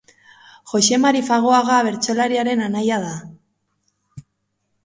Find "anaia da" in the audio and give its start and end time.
2.69-3.15